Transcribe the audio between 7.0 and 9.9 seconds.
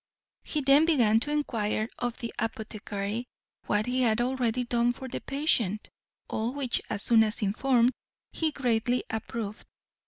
soon as informed, he greatly approved.